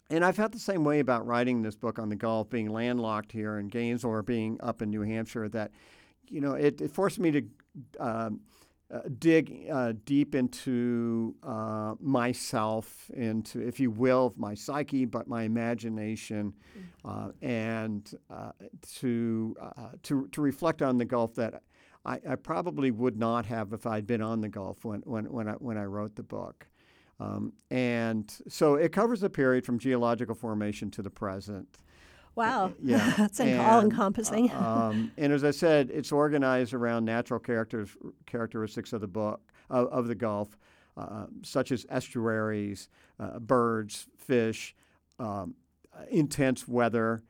and 0.08 0.24
I've 0.24 0.36
felt 0.36 0.52
the 0.52 0.58
same 0.58 0.82
way 0.84 1.00
about 1.00 1.26
writing 1.26 1.62
this 1.62 1.76
book 1.76 1.98
on 1.98 2.08
the 2.08 2.16
Gulf, 2.16 2.50
being 2.50 2.70
landlocked 2.70 3.30
here 3.30 3.58
in 3.58 3.68
Gainesville 3.68 4.10
or 4.10 4.22
being 4.22 4.58
up 4.60 4.82
in 4.82 4.90
New 4.90 5.02
Hampshire. 5.02 5.48
That, 5.48 5.70
you 6.28 6.40
know, 6.40 6.54
it, 6.54 6.80
it 6.80 6.90
forced 6.90 7.18
me 7.18 7.30
to. 7.30 7.42
Um, 7.98 8.40
uh, 8.92 9.02
dig 9.20 9.68
uh, 9.70 9.92
deep 10.04 10.34
into 10.34 11.32
uh, 11.44 11.94
myself, 12.00 13.08
into, 13.14 13.60
if 13.60 13.78
you 13.78 13.88
will, 13.88 14.34
my 14.36 14.52
psyche, 14.52 15.04
but 15.04 15.28
my 15.28 15.44
imagination, 15.44 16.52
mm-hmm. 17.06 17.46
and 17.46 18.12
uh, 18.28 18.50
to, 18.98 19.54
uh, 19.60 19.90
to, 20.02 20.26
to 20.32 20.40
reflect 20.40 20.82
on 20.82 20.98
the 20.98 21.04
Gulf 21.04 21.36
that 21.36 21.62
I, 22.04 22.20
I, 22.28 22.34
probably 22.36 22.90
would 22.90 23.16
not 23.16 23.46
have 23.46 23.72
if 23.72 23.86
I'd 23.86 24.06
been 24.06 24.22
on 24.22 24.40
the 24.40 24.48
Gulf 24.48 24.84
when, 24.84 25.00
when, 25.00 25.26
when, 25.30 25.48
I, 25.48 25.52
when 25.52 25.76
I 25.76 25.84
wrote 25.84 26.16
the 26.16 26.22
book. 26.22 26.66
Um, 27.18 27.52
and 27.70 28.32
so 28.48 28.76
it 28.76 28.92
covers 28.92 29.22
a 29.22 29.28
period 29.28 29.66
from 29.66 29.78
geological 29.78 30.34
formation 30.34 30.90
to 30.92 31.02
the 31.02 31.10
present. 31.10 31.78
Wow. 32.34 32.72
Yeah. 32.82 33.12
That's 33.16 33.40
all 33.40 33.80
encompassing. 33.80 34.50
Uh, 34.50 34.90
um, 34.90 35.12
and 35.18 35.32
as 35.32 35.44
I 35.44 35.50
said, 35.50 35.90
it's 35.90 36.12
organized 36.12 36.72
around 36.72 37.04
natural 37.04 37.38
characters, 37.38 37.90
characteristics 38.26 38.92
of 38.92 39.02
the 39.02 39.08
book, 39.08 39.40
of, 39.68 39.88
of 39.88 40.08
the 40.08 40.14
Gulf, 40.14 40.56
uh, 40.96 41.26
such 41.42 41.72
as 41.72 41.84
estuaries, 41.90 42.88
uh, 43.18 43.38
birds, 43.38 44.06
fish, 44.16 44.74
um, 45.18 45.54
intense 46.10 46.66
weather. 46.66 47.22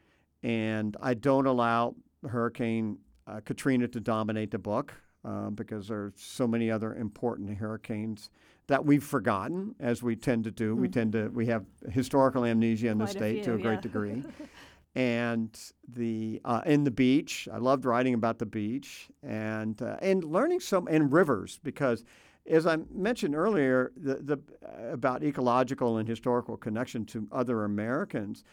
And 0.42 0.96
I 1.00 1.14
don't 1.14 1.46
allow 1.46 1.96
Hurricane 2.28 2.98
uh, 3.30 3.40
Katrina 3.40 3.88
to 3.88 4.00
dominate 4.00 4.50
the 4.50 4.58
book 4.58 4.94
uh, 5.24 5.50
because 5.50 5.88
there 5.88 5.98
are 5.98 6.12
so 6.16 6.46
many 6.46 6.70
other 6.70 6.94
important 6.94 7.56
hurricanes 7.58 8.30
that 8.66 8.84
we've 8.84 9.04
forgotten, 9.04 9.74
as 9.80 10.02
we 10.02 10.14
tend 10.16 10.44
to 10.44 10.50
do. 10.50 10.72
Mm-hmm. 10.72 10.82
We 10.82 10.88
tend 10.88 11.12
to, 11.12 11.28
we 11.28 11.46
have 11.46 11.64
historical 11.90 12.44
amnesia 12.44 12.88
in 12.88 12.98
Quite 12.98 13.06
the 13.06 13.12
state 13.12 13.44
few, 13.44 13.44
to 13.44 13.54
a 13.54 13.58
great 13.58 13.74
yeah. 13.74 13.80
degree. 13.80 14.24
and 14.94 15.56
the 15.88 16.40
uh, 16.44 16.62
in 16.66 16.84
the 16.84 16.90
beach. 16.90 17.48
I 17.52 17.58
loved 17.58 17.84
writing 17.84 18.14
about 18.14 18.38
the 18.38 18.46
beach 18.46 19.08
and 19.22 19.80
uh, 19.80 19.96
and 20.02 20.24
learning 20.24 20.60
some 20.60 20.88
and 20.88 21.12
rivers 21.12 21.60
because, 21.62 22.04
as 22.46 22.66
I 22.66 22.78
mentioned 22.92 23.36
earlier, 23.36 23.92
the, 23.96 24.16
the 24.16 24.38
uh, 24.64 24.92
about 24.92 25.22
ecological 25.22 25.98
and 25.98 26.08
historical 26.08 26.56
connection 26.56 27.04
to 27.06 27.28
other 27.30 27.64
Americans. 27.64 28.44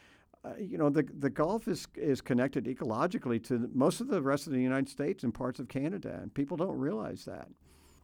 Uh, 0.47 0.53
you 0.59 0.77
know, 0.77 0.89
the 0.89 1.03
the 1.19 1.29
Gulf 1.29 1.67
is 1.67 1.87
is 1.95 2.21
connected 2.21 2.65
ecologically 2.65 3.43
to 3.45 3.69
most 3.73 4.01
of 4.01 4.07
the 4.07 4.21
rest 4.21 4.47
of 4.47 4.53
the 4.53 4.61
United 4.61 4.89
States 4.89 5.23
and 5.23 5.33
parts 5.33 5.59
of 5.59 5.67
Canada, 5.67 6.19
and 6.21 6.33
people 6.33 6.57
don't 6.57 6.77
realize 6.77 7.25
that. 7.25 7.47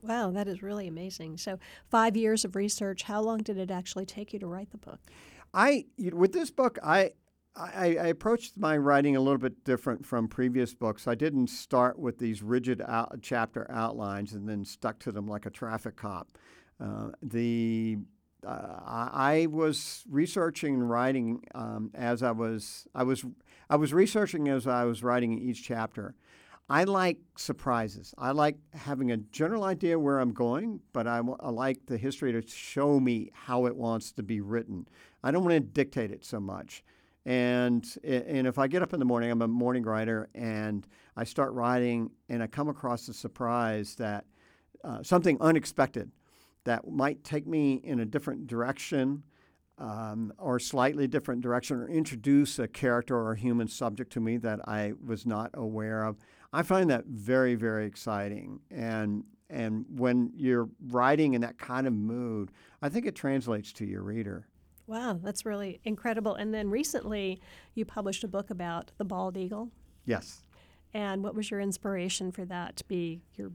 Wow, 0.01 0.31
that 0.31 0.47
is 0.47 0.62
really 0.62 0.88
amazing. 0.88 1.38
So, 1.38 1.59
five 1.89 2.17
years 2.17 2.43
of 2.43 2.55
research. 2.55 3.03
How 3.03 3.21
long 3.21 3.39
did 3.39 3.57
it 3.57 3.71
actually 3.71 4.05
take 4.05 4.33
you 4.33 4.39
to 4.39 4.47
write 4.47 4.71
the 4.71 4.77
book? 4.77 5.00
I 5.53 5.85
with 5.97 6.33
this 6.33 6.51
book, 6.51 6.77
I 6.83 7.12
I, 7.55 7.97
I, 8.01 8.07
approached 8.07 8.57
my 8.57 8.75
writing 8.77 9.15
a 9.15 9.19
little 9.19 9.38
bit 9.38 9.63
different 9.63 10.07
from 10.07 10.27
previous 10.27 10.73
books. 10.73 11.07
I 11.07 11.13
didn't 11.13 11.51
start 11.51 12.00
with 12.00 12.17
these 12.17 12.41
rigid 12.41 12.81
out, 12.81 13.19
chapter 13.21 13.69
outlines 13.69 14.33
and 14.33 14.50
then 14.50 14.65
stuck 14.65 14.97
to 15.01 15.12
them 15.12 15.27
like 15.27 15.45
a 15.45 15.51
traffic 15.51 15.95
cop. 15.95 16.35
Uh, 16.79 17.09
the 17.21 18.00
uh, 18.45 18.79
I 18.83 19.47
was 19.50 20.03
researching 20.09 20.75
and 20.75 20.89
writing 20.89 21.43
um, 21.55 21.91
as 21.93 22.23
I 22.23 22.31
was 22.31 22.88
I 22.93 23.03
was 23.03 23.25
I 23.69 23.75
was 23.75 23.93
researching 23.93 24.47
as 24.50 24.67
I 24.67 24.83
was 24.85 25.03
writing 25.03 25.38
each 25.38 25.63
chapter. 25.63 26.15
I 26.69 26.85
like 26.85 27.17
surprises. 27.35 28.13
I 28.17 28.31
like 28.31 28.57
having 28.73 29.12
a 29.12 29.17
general 29.17 29.63
idea 29.65 30.00
where 30.00 30.19
I'm 30.19 30.31
going, 30.31 30.79
but 30.93 31.07
I, 31.07 31.21
I 31.39 31.50
like 31.50 31.85
the 31.88 31.97
history 31.97 32.31
to 32.31 32.41
show 32.47 33.00
me 33.00 33.31
how 33.33 33.65
it 33.65 33.75
wants 33.75 34.13
to 34.13 34.23
be 34.23 34.39
written. 34.39 34.88
I 35.23 35.31
don't 35.31 35.43
want 35.43 35.55
to 35.55 35.59
dictate 35.59 36.12
it 36.12 36.23
so 36.23 36.39
much. 36.39 36.83
And 37.25 37.85
and 38.03 38.47
if 38.47 38.59
I 38.59 38.67
get 38.67 38.81
up 38.81 38.93
in 38.93 39.00
the 39.00 39.05
morning, 39.05 39.31
I'm 39.31 39.41
a 39.41 39.47
morning 39.47 39.83
writer, 39.83 40.29
and 40.35 40.85
I 41.15 41.23
start 41.23 41.53
writing, 41.53 42.12
and 42.27 42.43
I 42.43 42.47
come 42.47 42.67
across 42.67 43.07
a 43.07 43.13
surprise 43.13 43.95
that 43.95 44.25
uh, 44.83 45.03
something 45.03 45.38
unexpected 45.39 46.12
that 46.65 46.89
might 46.89 47.24
take 47.24 47.48
me 47.48 47.75
in 47.84 48.00
a 48.00 48.05
different 48.05 48.48
direction, 48.48 49.24
um, 49.77 50.34
or 50.38 50.60
slightly 50.60 51.08
different 51.08 51.41
direction, 51.41 51.77
or 51.77 51.88
introduce 51.89 52.60
a 52.60 52.67
character 52.67 53.15
or 53.17 53.34
a 53.34 53.38
human 53.38 53.67
subject 53.67 54.12
to 54.13 54.20
me 54.20 54.38
that 54.38 54.60
I 54.67 54.93
was 55.03 55.25
not 55.25 55.51
aware 55.53 56.03
of. 56.03 56.17
I 56.51 56.63
find 56.63 56.89
that 56.89 57.05
very 57.05 57.55
very 57.55 57.86
exciting, 57.86 58.60
and 58.72 59.24
and 59.50 59.86
when 59.89 60.32
you're 60.36 60.70
writing 60.88 61.34
in 61.34 61.41
that 61.41 61.58
kind 61.58 61.88
of 61.88 61.93
mood, 61.93 62.51
I 62.82 62.89
think 62.89 63.05
it 63.05 63.15
translates 63.15 63.72
to 63.74 63.86
your 63.86 64.01
reader. 64.01 64.48
Wow, 64.88 65.20
that's 65.22 65.46
really 65.46 65.79
incredible. 65.86 66.36
And 66.36 66.53
then 66.53 66.70
recently, 66.70 67.39
you 67.74 67.86
published 67.86 68.24
a 68.24 68.27
book 68.27 68.50
about 68.50 68.91
the 68.98 69.05
bald 69.05 69.38
eagle. 69.38 69.70
Yes. 70.05 70.43
And 70.93 71.24
what 71.24 71.36
was 71.36 71.50
your 71.50 71.62
inspiration 71.62 72.32
for 72.32 72.46
that 72.46 72.75
to 72.77 72.86
be 72.86 73.22
your 73.36 73.51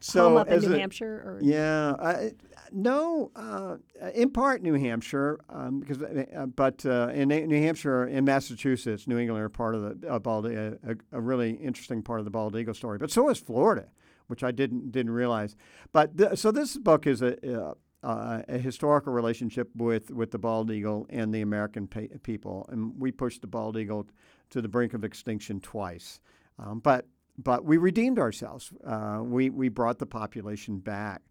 so 0.00 0.28
home 0.28 0.38
up 0.38 0.48
in 0.48 0.60
New 0.60 0.74
a, 0.74 0.78
Hampshire? 0.78 1.22
Or? 1.24 1.38
Yeah, 1.42 1.90
uh, 1.98 2.30
no, 2.72 3.30
uh, 3.36 3.76
in 4.14 4.30
part 4.30 4.62
New 4.62 4.74
Hampshire, 4.74 5.40
um, 5.48 5.80
because 5.80 6.02
uh, 6.02 6.46
but 6.46 6.84
uh, 6.86 7.10
in 7.12 7.28
New 7.28 7.60
Hampshire, 7.60 8.06
in 8.06 8.24
Massachusetts, 8.24 9.06
New 9.06 9.18
England 9.18 9.42
are 9.42 9.48
part 9.48 9.74
of 9.74 10.00
the 10.00 10.20
bald, 10.20 10.46
a, 10.46 10.76
a, 11.12 11.20
really 11.20 11.52
interesting 11.52 12.02
part 12.02 12.18
of 12.18 12.24
the 12.24 12.30
bald 12.30 12.56
eagle 12.56 12.74
story. 12.74 12.98
But 12.98 13.10
so 13.10 13.28
is 13.28 13.38
Florida, 13.38 13.88
which 14.28 14.42
I 14.42 14.50
didn't 14.50 14.92
didn't 14.92 15.12
realize. 15.12 15.56
But 15.92 16.16
th- 16.16 16.38
so 16.38 16.50
this 16.50 16.76
book 16.76 17.06
is 17.06 17.22
a 17.22 17.68
uh, 17.68 17.74
uh, 18.02 18.42
a 18.48 18.58
historical 18.58 19.12
relationship 19.12 19.68
with, 19.76 20.10
with 20.10 20.30
the 20.30 20.38
bald 20.38 20.70
eagle 20.70 21.06
and 21.10 21.34
the 21.34 21.42
American 21.42 21.86
people. 21.86 22.66
And 22.70 22.98
we 22.98 23.12
pushed 23.12 23.40
the 23.42 23.46
bald 23.46 23.76
eagle 23.76 24.06
to 24.50 24.62
the 24.62 24.68
brink 24.68 24.94
of 24.94 25.04
extinction 25.04 25.60
twice. 25.60 26.20
Um, 26.58 26.80
but, 26.80 27.06
but 27.42 27.64
we 27.64 27.76
redeemed 27.76 28.18
ourselves. 28.18 28.72
Uh, 28.84 29.20
we, 29.22 29.50
we 29.50 29.68
brought 29.68 29.98
the 29.98 30.06
population 30.06 30.78
back. 30.78 31.22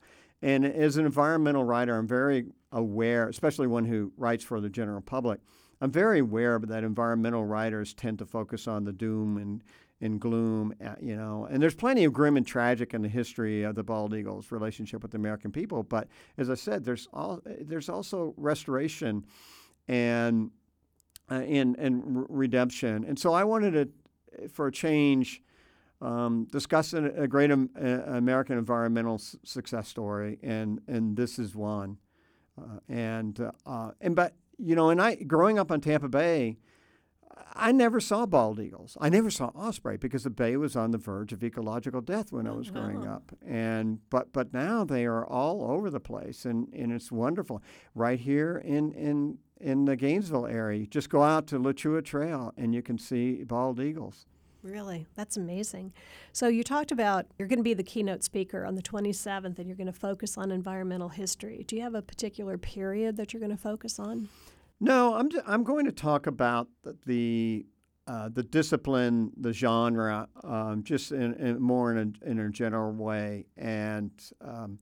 And 0.42 0.66
as 0.66 0.98
an 0.98 1.06
environmental 1.06 1.64
writer, 1.64 1.98
I'm 1.98 2.08
very 2.08 2.46
aware, 2.72 3.28
especially 3.28 3.68
one 3.68 3.86
who 3.86 4.12
writes 4.18 4.44
for 4.44 4.62
the 4.62 4.70
general 4.70 5.02
public, 5.02 5.40
I'm 5.82 5.92
very 5.92 6.20
aware 6.20 6.60
that 6.60 6.84
environmental 6.84 7.46
writers 7.46 7.94
tend 7.94 8.20
to 8.20 8.26
focus 8.26 8.68
on 8.68 8.84
the 8.84 8.92
doom 8.92 9.38
and, 9.38 9.64
and 10.02 10.20
gloom, 10.20 10.74
uh, 10.86 10.96
you 11.02 11.16
know. 11.16 11.48
And 11.50 11.62
there's 11.62 11.76
plenty 11.76 12.04
of 12.06 12.14
grim 12.14 12.38
and 12.38 12.46
tragic 12.46 12.94
in 12.94 13.02
the 13.02 13.10
history 13.10 13.64
of 13.64 13.76
the 13.76 13.84
bald 13.84 14.14
eagle's 14.14 14.52
relationship 14.52 15.02
with 15.02 15.12
the 15.12 15.18
American 15.18 15.52
people. 15.52 15.84
But 15.84 16.08
as 16.38 16.50
I 16.50 16.56
said, 16.56 16.84
there's 16.84 17.08
all 17.14 17.42
there's 17.46 17.90
also 17.90 18.34
restoration 18.38 19.26
and 19.88 20.52
uh, 21.32 21.36
and 21.36 21.78
and 21.78 22.26
redemption. 22.30 23.06
And 23.06 23.18
so 23.18 23.34
I 23.34 23.46
wanted 23.46 23.72
to, 23.72 24.50
for 24.50 24.68
a 24.68 24.72
change, 24.72 25.42
um, 26.02 26.48
discuss 26.52 26.94
a, 26.94 27.06
a 27.06 27.28
great 27.28 27.52
um, 27.52 27.70
uh, 27.80 27.88
American 28.18 28.58
environmental 28.58 29.16
s- 29.16 29.36
success 29.44 29.88
story, 29.88 30.40
and 30.42 30.82
and 30.88 31.18
this 31.18 31.40
is 31.40 31.56
one. 31.56 31.98
Uh, 32.58 32.80
and 32.88 33.52
uh, 33.66 33.92
and 34.02 34.16
but 34.16 34.34
you 34.58 34.76
know, 34.76 34.90
and 34.90 35.02
I 35.02 35.16
growing 35.16 35.60
up 35.60 35.72
on 35.72 35.82
Tampa 35.82 36.10
Bay 36.10 36.58
I 37.54 37.72
never 37.72 38.00
saw 38.00 38.26
bald 38.26 38.60
eagles. 38.60 38.98
I 39.02 39.10
never 39.10 39.30
saw 39.30 39.48
osprey 39.56 39.98
because 39.98 40.24
the 40.24 40.30
bay 40.30 40.58
was 40.58 40.76
on 40.76 40.92
the 40.92 40.98
verge 40.98 41.34
of 41.34 41.44
ecological 41.44 42.02
death 42.02 42.32
when 42.32 42.48
I 42.48 42.52
was 42.52 42.70
growing 42.70 43.08
up. 43.08 43.32
And 43.46 44.00
but 44.10 44.32
but 44.34 44.54
now 44.54 44.84
they 44.84 45.06
are 45.06 45.26
all 45.26 45.70
over 45.72 45.90
the 45.90 46.00
place, 46.00 46.46
and, 46.46 46.72
and 46.74 46.92
it's 46.92 47.12
wonderful. 47.12 47.62
Right 47.96 48.20
here 48.20 48.58
in 48.58 48.92
in 48.94 49.40
in 49.60 49.86
the 49.86 49.96
Gainesville 49.96 50.48
area, 50.48 50.86
just 50.88 51.10
go 51.10 51.24
out 51.24 51.48
to 51.48 51.60
La 51.60 51.72
Chua 51.72 52.04
Trail 52.04 52.54
and 52.58 52.74
you 52.74 52.82
can 52.82 52.98
see 52.98 53.44
bald 53.44 53.80
eagles. 53.80 54.26
Really, 54.62 55.08
that's 55.16 55.38
amazing. 55.38 55.94
So 56.34 56.48
you 56.48 56.64
talked 56.64 56.92
about 56.92 57.26
you're 57.38 57.48
going 57.48 57.60
to 57.60 57.64
be 57.64 57.74
the 57.74 57.84
keynote 57.84 58.24
speaker 58.24 58.66
on 58.66 58.76
the 58.76 58.82
27th, 58.82 59.58
and 59.58 59.68
you're 59.68 59.78
going 59.78 59.88
to 59.88 59.94
focus 59.94 60.38
on 60.38 60.52
environmental 60.52 61.10
history. 61.10 61.64
Do 61.66 61.76
you 61.78 61.82
have 61.82 61.96
a 61.96 62.02
particular 62.02 62.58
period 62.58 63.16
that 63.18 63.32
you're 63.32 63.40
going 63.40 63.56
to 63.56 63.62
focus 63.62 64.00
on? 64.00 64.28
No, 64.82 65.16
I'm 65.16 65.30
I'm 65.46 65.64
going 65.64 65.86
to 65.86 65.92
talk 65.92 66.28
about 66.28 66.68
the 67.06 67.66
uh, 68.08 68.28
the 68.28 68.44
discipline, 68.44 69.32
the 69.38 69.54
genre, 69.54 70.28
um, 70.44 70.84
just 70.84 71.12
in, 71.12 71.36
in, 71.36 71.62
more 71.62 71.92
in 71.92 72.18
a, 72.24 72.30
in 72.30 72.40
a 72.40 72.50
general 72.50 72.92
way, 72.92 73.46
and 73.56 74.12
um, 74.42 74.80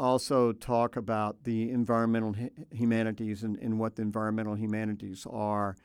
also 0.00 0.52
talk 0.52 0.96
about 0.96 1.36
the 1.44 1.70
environmental 1.70 2.34
humanities 2.72 3.44
and, 3.44 3.56
and, 3.58 3.78
what 3.78 3.94
the 3.94 4.02
environmental 4.02 4.56
humanities 4.56 5.26
are 5.30 5.76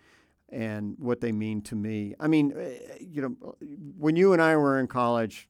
and 0.51 0.95
what 0.99 1.21
they 1.21 1.31
mean 1.31 1.61
to 1.63 1.75
me. 1.75 2.15
I 2.19 2.27
mean, 2.27 2.53
eh, 2.57 2.97
you 2.99 3.21
know, 3.21 3.55
when 3.97 4.15
you 4.15 4.33
and 4.33 4.41
I 4.41 4.55
were 4.57 4.79
in 4.79 4.87
college, 4.87 5.49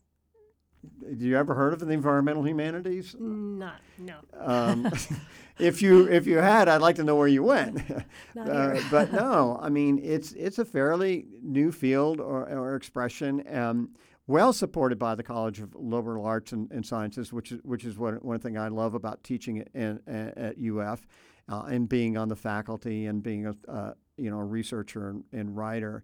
do 1.17 1.25
you 1.25 1.37
ever 1.37 1.53
heard 1.53 1.73
of 1.73 1.79
the 1.79 1.89
environmental 1.89 2.47
humanities? 2.47 3.15
Not, 3.19 3.81
no. 3.97 4.15
Um, 4.39 4.91
if 5.59 5.81
you 5.81 6.07
if 6.07 6.25
you 6.25 6.37
had, 6.37 6.67
I'd 6.67 6.81
like 6.81 6.95
to 6.95 7.03
know 7.03 7.15
where 7.15 7.27
you 7.27 7.43
went. 7.43 7.87
Not 7.89 8.05
Uh, 8.51 8.79
but 8.89 9.11
no, 9.11 9.59
I 9.61 9.69
mean 9.69 9.99
it's 10.03 10.31
it's 10.33 10.57
a 10.57 10.65
fairly 10.65 11.25
new 11.41 11.71
field 11.71 12.19
or, 12.19 12.49
or 12.49 12.75
expression, 12.75 13.43
um, 13.53 13.89
well 14.25 14.53
supported 14.53 14.97
by 14.97 15.15
the 15.15 15.23
College 15.23 15.59
of 15.59 15.75
Liberal 15.75 16.25
Arts 16.25 16.51
and, 16.53 16.71
and 16.71 16.85
Sciences, 16.85 17.31
which 17.31 17.51
is 17.51 17.59
which 17.63 17.85
is 17.85 17.97
what, 17.97 18.23
one 18.23 18.39
thing 18.39 18.57
I 18.57 18.69
love 18.69 18.93
about 18.93 19.23
teaching 19.23 19.59
at, 19.59 19.67
in, 19.75 19.99
at 20.07 20.55
UF, 20.57 21.05
uh, 21.49 21.63
and 21.63 21.87
being 21.87 22.17
on 22.17 22.29
the 22.29 22.35
faculty 22.35 23.05
and 23.05 23.21
being 23.21 23.45
a 23.45 23.55
uh, 23.67 23.93
you 24.17 24.29
know 24.29 24.39
a 24.39 24.43
researcher 24.43 25.09
and, 25.09 25.23
and 25.31 25.55
writer, 25.55 26.03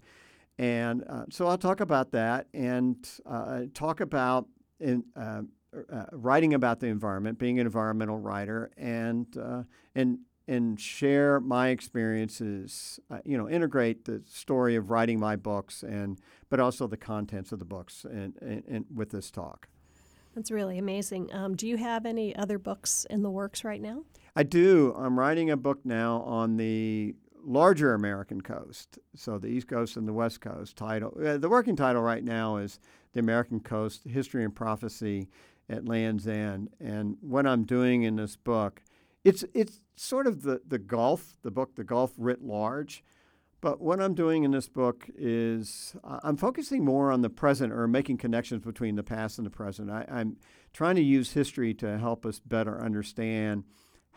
and 0.58 1.04
uh, 1.08 1.26
so 1.30 1.48
I'll 1.48 1.58
talk 1.58 1.80
about 1.80 2.12
that 2.12 2.48
and 2.54 2.98
uh, 3.26 3.64
talk 3.74 4.02
about 4.02 4.48
in. 4.80 5.04
Uh, 5.16 5.42
uh, 5.92 6.06
writing 6.14 6.54
about 6.54 6.80
the 6.80 6.88
environment, 6.88 7.38
being 7.38 7.60
an 7.60 7.66
environmental 7.68 8.18
writer, 8.18 8.72
and 8.78 9.38
uh, 9.38 9.64
and 9.96 10.20
and 10.48 10.80
share 10.80 11.40
my 11.40 11.70
experiences. 11.70 13.00
Uh, 13.12 13.20
you 13.26 13.38
know, 13.38 13.50
integrate 13.50 14.06
the 14.06 14.24
story 14.26 14.76
of 14.76 14.90
writing 14.90 15.20
my 15.20 15.36
books 15.36 15.84
and 15.84 16.20
but 16.50 16.60
also 16.60 16.88
the 16.88 16.98
contents 16.98 17.52
of 17.52 17.60
the 17.60 17.66
books 17.66 18.06
and, 18.06 18.36
and, 18.42 18.64
and 18.68 18.86
with 18.94 19.12
this 19.12 19.30
talk. 19.30 19.68
That's 20.36 20.52
really 20.52 20.78
amazing. 20.78 21.34
Um, 21.34 21.56
do 21.56 21.68
you 21.68 21.78
have 21.78 22.06
any 22.06 22.36
other 22.36 22.60
books 22.60 23.06
in 23.10 23.24
the 23.24 23.30
works 23.30 23.64
right 23.64 23.82
now? 23.82 24.04
I 24.36 24.44
do. 24.44 24.94
I'm 24.96 25.18
writing 25.18 25.50
a 25.50 25.58
book 25.58 25.80
now 25.84 26.22
on 26.22 26.58
the 26.58 27.16
larger 27.48 27.94
American 27.94 28.42
coast, 28.42 29.00
so 29.16 29.40
the 29.40 29.48
East 29.48 29.68
Coast 29.68 29.96
and 29.96 30.08
the 30.08 30.14
West 30.14 30.42
Coast. 30.42 30.76
Title 30.76 31.18
uh, 31.26 31.38
the 31.38 31.50
working 31.50 31.76
title 31.76 32.02
right 32.02 32.24
now 32.24 32.58
is 32.58 32.80
"The 33.14 33.20
American 33.20 33.62
Coast: 33.62 34.04
History 34.06 34.44
and 34.44 34.54
Prophecy 34.54 35.30
at 35.70 35.88
Land's 35.88 36.28
End." 36.28 36.70
And 36.80 37.18
what 37.22 37.48
I'm 37.48 37.64
doing 37.64 38.04
in 38.04 38.18
this 38.18 38.36
book, 38.36 38.84
it's 39.24 39.44
it's 39.54 39.82
sort 39.96 40.28
of 40.28 40.44
the 40.44 40.62
the 40.68 40.78
Gulf, 40.78 41.38
the 41.42 41.52
book, 41.52 41.76
the 41.76 41.84
Gulf 41.84 42.12
writ 42.18 42.44
large. 42.44 43.04
But 43.60 43.82
what 43.82 44.00
I'm 44.00 44.14
doing 44.14 44.44
in 44.44 44.52
this 44.52 44.70
book 44.70 45.10
is 45.18 45.96
I'm 46.04 46.38
focusing 46.38 46.86
more 46.86 47.12
on 47.12 47.22
the 47.22 47.30
present 47.30 47.74
or 47.74 47.88
making 47.88 48.18
connections 48.18 48.64
between 48.64 48.96
the 48.96 49.04
past 49.04 49.40
and 49.40 49.48
the 49.48 49.52
present. 49.52 49.90
I, 49.90 50.06
I'm 50.08 50.38
trying 50.74 50.96
to 50.96 51.02
use 51.02 51.32
history 51.32 51.74
to 51.76 51.98
help 51.98 52.24
us 52.24 52.40
better 52.40 52.80
understand 52.80 53.64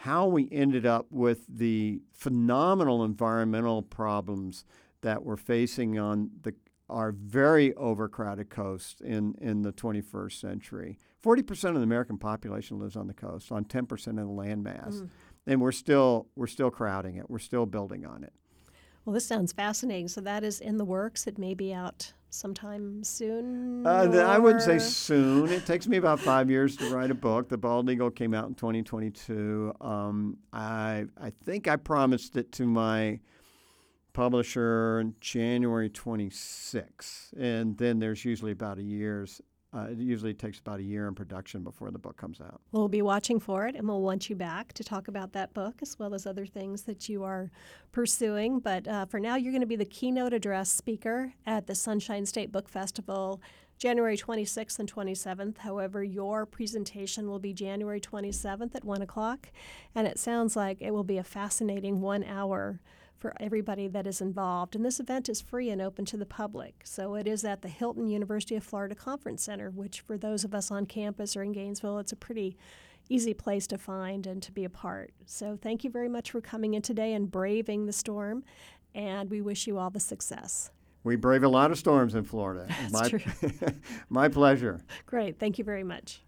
how 0.01 0.27
we 0.27 0.49
ended 0.51 0.87
up 0.87 1.07
with 1.11 1.45
the 1.47 2.01
phenomenal 2.15 3.05
environmental 3.05 3.83
problems 3.83 4.65
that 5.03 5.23
we're 5.23 5.37
facing 5.37 5.99
on 5.99 6.31
the 6.41 6.55
our 6.89 7.13
very 7.13 7.75
overcrowded 7.75 8.49
coast 8.49 9.03
in, 9.03 9.35
in 9.41 9.63
the 9.63 9.73
21st 9.73 10.41
century. 10.41 10.99
40% 11.23 11.69
of 11.69 11.75
the 11.77 11.83
American 11.83 12.19
population 12.19 12.81
lives 12.81 12.97
on 12.97 13.07
the 13.07 13.15
coast, 13.15 13.53
on 13.53 13.65
10% 13.65 14.09
of 14.09 14.17
the 14.17 14.25
land 14.25 14.65
mass. 14.65 14.97
Mm. 14.97 15.09
And 15.47 15.61
we're 15.61 15.71
still 15.71 16.27
we're 16.35 16.47
still 16.47 16.71
crowding 16.71 17.17
it. 17.17 17.29
We're 17.29 17.39
still 17.39 17.67
building 17.67 18.07
on 18.07 18.25
it. 18.25 18.33
Well, 19.05 19.13
this 19.13 19.27
sounds 19.27 19.53
fascinating. 19.53 20.09
So 20.09 20.23
that 20.23 20.43
is 20.43 20.61
in 20.61 20.79
the 20.79 20.85
works. 20.85 21.27
It 21.27 21.39
may 21.39 21.53
be 21.53 21.75
out 21.75 22.15
sometime 22.31 23.03
soon. 23.05 23.87
Uh, 23.87 24.07
th- 24.07 24.17
I 24.25 24.39
wouldn't 24.39 24.63
say 24.63 24.79
soon. 24.79 25.51
It 25.51 25.67
takes 25.67 25.87
me 25.87 25.97
about 25.97 26.21
five 26.21 26.51
years 26.51 26.77
to 26.79 26.95
write 26.95 27.11
a 27.11 27.15
book. 27.15 27.49
The 27.49 27.59
Bald 27.59 27.91
Eagle 27.91 28.11
came 28.11 28.35
out 28.35 28.49
in 28.49 28.55
2022. 28.55 29.75
Um, 29.81 30.39
I 30.53 31.07
I 31.21 31.31
think 31.45 31.69
I 31.69 31.77
promised 31.77 32.37
it 32.37 32.53
to 32.53 32.67
my 32.67 33.21
publisher 34.13 35.01
in 35.01 35.15
January 35.21 35.89
26, 35.89 37.35
and 37.39 37.77
then 37.79 37.99
there's 37.99 38.25
usually 38.25 38.53
about 38.53 38.79
a 38.79 38.83
year's. 38.83 39.41
Uh, 39.73 39.87
it 39.91 39.99
usually 39.99 40.35
takes 40.35 40.59
about 40.59 40.81
a 40.81 40.83
year 40.83 41.07
in 41.07 41.15
production 41.15 41.63
before 41.63 41.93
the 41.93 41.99
book 41.99 42.17
comes 42.17 42.41
out. 42.41 42.61
We'll 42.73 42.89
be 42.89 43.03
watching 43.03 43.39
for 43.39 43.69
it 43.69 43.77
and 43.77 43.87
we'll 43.87 44.03
want 44.03 44.29
you 44.29 44.35
back 44.35 44.73
to 44.73 44.83
talk 44.83 45.07
about 45.07 45.33
that 45.33 45.55
book 45.55 45.77
as 45.81 45.97
well 45.97 46.13
as 46.13 46.27
other 46.27 46.45
things 46.45 46.83
that 46.83 47.09
you 47.09 47.23
are 47.23 47.53
pursuing. 47.93 48.59
But 48.59 48.89
uh, 48.89 49.07
for 49.07 49.21
now, 49.21 49.37
you're 49.37 49.53
going 49.53 49.61
to 49.61 49.67
be 49.67 49.77
the 49.77 49.85
keynote 49.85 50.33
address 50.33 50.73
speaker 50.73 51.35
at 51.47 51.69
the 51.69 51.77
Sunshine 51.77 52.27
State 52.27 52.51
Book 52.51 52.69
Festival 52.69 53.41
January 53.79 54.17
26th 54.17 54.79
and 54.79 54.93
27th. 54.93 55.59
However, 55.59 56.03
your 56.03 56.45
presentation 56.47 57.31
will 57.31 57.39
be 57.39 57.55
January 57.55 58.01
27th 58.01 58.75
at 58.75 58.85
1 58.85 59.03
o'clock. 59.03 59.51
And 59.95 60.07
it 60.07 60.19
sounds 60.19 60.57
like 60.57 60.83
it 60.83 60.91
will 60.91 61.05
be 61.05 61.17
a 61.17 61.25
fascinating 61.25 62.01
one 62.01 62.25
hour 62.25 62.81
for 63.21 63.35
everybody 63.39 63.87
that 63.87 64.07
is 64.07 64.21
involved. 64.21 64.75
And 64.75 64.85
this 64.85 64.99
event 64.99 65.29
is 65.29 65.41
free 65.41 65.71
and 65.71 65.81
open 65.81 66.05
to 66.07 66.17
the 66.17 66.27
public. 66.27 66.81
So 66.85 67.15
it 67.15 67.29
is 67.29 67.45
at 67.45 67.63
the 67.63 67.69
Hilton 67.69 68.09
University 68.09 68.57
of 68.57 68.65
Florida 68.65 68.95
Conference 68.95 69.43
Center, 69.43 69.71
which 69.71 70.01
for 70.01 70.17
those 70.17 70.43
of 70.43 70.55
us 70.55 70.71
on 70.71 70.87
campus 70.87 71.37
or 71.37 71.43
in 71.43 71.53
Gainesville, 71.53 71.99
it's 71.99 72.13
a 72.13 72.17
pretty 72.17 72.57
easy 73.09 73.35
place 73.35 73.67
to 73.67 73.79
find 73.79 74.27
and 74.27 74.43
to 74.43 74.53
be 74.53 74.65
a 74.65 74.71
part. 74.71 75.13
So 75.27 75.59
thank 75.61 75.85
you 75.85 75.91
very 75.91 76.09
much 76.09 76.31
for 76.31 76.41
coming 76.41 76.75
in 76.75 76.83
today 76.83 77.13
and 77.13 77.31
braving 77.31 77.87
the 77.87 77.93
storm. 77.93 78.43
And 78.95 79.31
we 79.31 79.41
wish 79.41 79.67
you 79.67 79.79
all 79.79 79.91
the 79.91 80.01
success. 80.01 80.71
We 81.05 81.17
brave 81.17 81.45
a 81.45 81.49
lot 81.49 81.71
of 81.71 81.79
storms 81.79 82.15
in 82.15 82.25
Florida. 82.25 82.67
That's 82.69 82.93
my, 82.93 83.09
true. 83.09 83.21
my 84.09 84.29
pleasure. 84.29 84.81
Great. 85.07 85.39
Thank 85.39 85.59
you 85.59 85.65
very 85.65 85.85
much. 85.85 86.23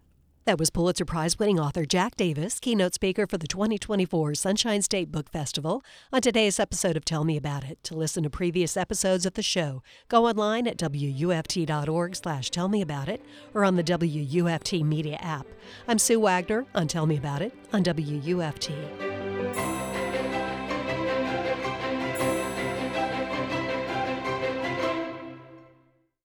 That 0.45 0.59
was 0.59 0.69
Pulitzer 0.69 1.05
Prize 1.05 1.39
winning 1.39 1.57
author 1.57 1.85
Jack 1.85 2.17
Davis, 2.17 2.59
keynote 2.59 2.93
speaker 2.93 3.25
for 3.25 3.37
the 3.37 3.47
2024 3.47 4.35
Sunshine 4.35 4.81
State 4.81 5.09
Book 5.09 5.29
Festival, 5.29 5.81
on 6.11 6.19
today's 6.19 6.59
episode 6.59 6.97
of 6.97 7.05
Tell 7.05 7.23
Me 7.23 7.37
About 7.37 7.63
It. 7.63 7.81
To 7.85 7.95
listen 7.95 8.23
to 8.23 8.29
previous 8.29 8.75
episodes 8.75 9.25
of 9.25 9.35
the 9.35 9.41
show, 9.41 9.83
go 10.09 10.27
online 10.27 10.67
at 10.67 10.77
wuft.org 10.77 12.15
slash 12.17 12.49
tell 12.49 12.67
me 12.67 12.81
about 12.81 13.07
it 13.07 13.23
or 13.53 13.63
on 13.63 13.77
the 13.77 13.83
WUFT 13.83 14.83
media 14.83 15.15
app. 15.21 15.47
I'm 15.87 15.97
Sue 15.97 16.19
Wagner 16.19 16.65
on 16.75 16.89
Tell 16.89 17.05
Me 17.05 17.15
About 17.15 17.41
It 17.41 17.53
on 17.71 17.83
WUFT. 17.85 19.32